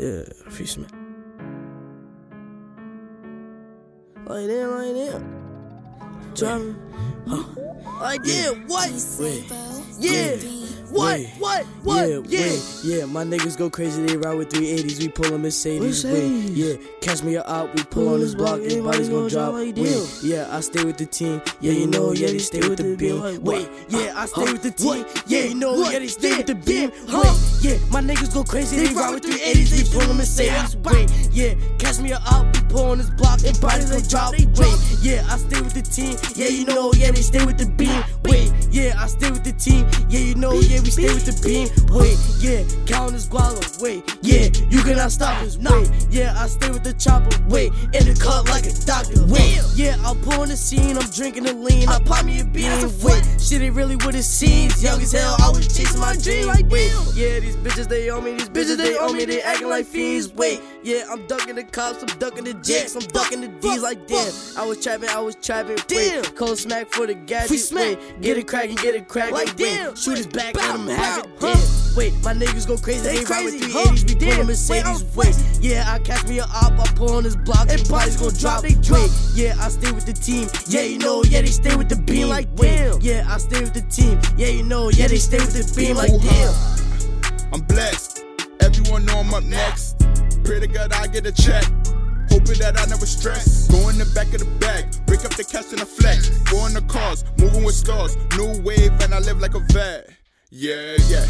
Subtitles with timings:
[0.00, 0.22] Yeah,
[0.56, 0.88] peace, man.
[4.24, 5.22] Like that, like that.
[6.34, 6.76] Driving.
[7.28, 7.44] Huh.
[8.00, 8.90] Like that, what?
[9.20, 9.52] Wait.
[9.98, 10.36] Yeah.
[10.90, 11.18] What?
[11.18, 11.28] Wait.
[11.38, 11.66] What?
[11.82, 12.08] What?
[12.08, 12.40] Yeah, Yeah.
[12.40, 16.28] wait, yeah, my niggas go crazy, they ride with 380s, we pull a Mercedes, wait,
[16.50, 20.46] yeah, catch me out, we pull on this block, everybody's gonna drop, like wait, yeah,
[20.50, 23.68] I stay with the team, yeah, you know, yeah, they stay with the beam, wait,
[23.88, 26.90] yeah, I stay with the team, yeah, you know, yeah, they stay with the beam,
[27.12, 30.06] wait, yeah, my niggas go crazy, they ride with with 380s, we 380s, pull a
[30.08, 34.32] they Mercedes, wait, yeah, catch me out, we pull on this block, everybody's gonna drop,
[34.32, 34.48] wait,
[35.02, 38.02] yeah, I stay with the team, yeah, you know, yeah, they stay with the beam,
[38.24, 41.36] wait, yeah, I stay with the team, yeah, you know, yeah, we stay with the
[41.42, 46.46] beam, wait, yeah, count this guala, wait, yeah, you cannot stop us, wait, yeah, I
[46.46, 50.40] stay with the chopper, wait, in the cut like a doctor, wait, yeah, I'll pull
[50.40, 52.94] on the scene, I'm drinking the lean, I pop me a bean, That's a wait,
[52.94, 52.99] flat.
[53.50, 56.68] Shit ain't really what it seems, young as hell, I was chasing my dreams, like
[56.70, 59.86] wait, yeah, these bitches they on me, these bitches they on me, they acting like
[59.86, 63.82] fiends, wait, yeah, I'm ducking the cops, I'm ducking the jacks, I'm ducking the D's
[63.82, 66.22] like damn, I was trapping, I was trapping, Damn.
[66.36, 67.98] cold smack for the gadget, smack.
[67.98, 69.96] wait, get it crackin', get it crackin', Like damn.
[69.96, 71.58] shoot his back, let him have it, damn.
[71.96, 74.46] Wait, my niggas go crazy, They they, ride with crazy, 380s, we pull Damn.
[74.46, 75.62] Mercedes, Wait, I'm wait, flexing.
[75.62, 78.74] yeah, I catch me a op, I pull on this block, everybody's gonna drop, they
[78.74, 79.00] drop.
[79.00, 81.96] wait, yeah, I stay with the team, yeah, you know, yeah, they stay with the
[81.96, 85.38] beam, like wait, yeah, I stay with the team, yeah, you know, yeah, they stay
[85.38, 86.54] with the beam, like damn.
[87.52, 88.24] I'm blessed.
[88.60, 89.98] Everyone know I'm up next.
[90.44, 91.64] Pray to God I get a check.
[92.28, 93.66] Hoping that I never stress.
[93.66, 96.28] Go in the back of the bag, break up the cash in the flex.
[96.50, 98.16] Go in the cars, moving with stars.
[98.36, 100.10] New wave and I live like a vet.
[100.50, 101.26] Yeah, yeah.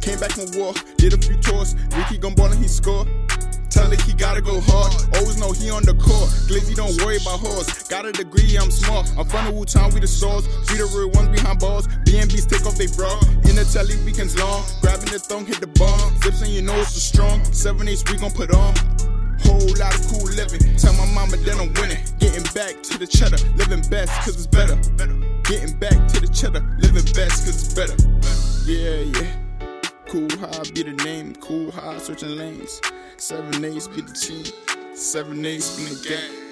[0.00, 1.74] Came back from war, did a few tours.
[1.96, 3.04] Ricky gon' ball and he score.
[3.68, 4.94] Tell it he gotta go hard.
[5.16, 6.29] Always know he on the court.
[6.50, 7.86] Glizzy don't worry about horse.
[7.86, 9.08] Got a degree, I'm smart.
[9.16, 10.48] I'm from the Wu Town, we the stars.
[10.66, 11.86] We the real ones behind balls.
[12.02, 13.06] BNBs take off they bra.
[13.46, 14.66] In the telly, weekends long.
[14.80, 16.18] Grabbing the thong, hit the bomb.
[16.18, 17.38] Zips and you know it's a strong.
[17.54, 18.74] Seven eights we gon' put on.
[19.46, 20.58] Whole lot of cool living.
[20.74, 22.02] Tell my mama that I'm winning.
[22.18, 23.38] Getting back to the cheddar.
[23.54, 24.74] Living best cause it's better.
[25.46, 26.66] Getting back to the cheddar.
[26.82, 27.94] Living best cause it's better.
[28.66, 29.30] Yeah, yeah.
[30.10, 31.36] Cool high be the name.
[31.36, 32.82] Cool high switching lanes.
[33.18, 34.50] Seven eights be the team.
[34.96, 36.49] Seven eights been the game.